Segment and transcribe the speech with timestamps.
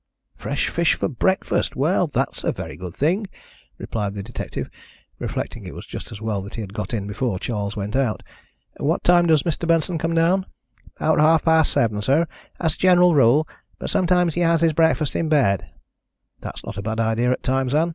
[0.35, 1.75] "Fresh fish for breakfast!
[1.75, 3.27] Well, that's a very good thing,"
[3.77, 4.67] replied the detective,
[5.19, 8.23] reflecting it was just as well that he had got in before Charles went out.
[8.77, 9.67] "What time does Mr.
[9.67, 10.47] Benson come down?"
[10.97, 12.25] "About half past seven, sir,
[12.59, 15.69] as a general rule, but sometimes he has his breakfast in bed."
[16.39, 17.89] "That's not a bad idea at times, Ann.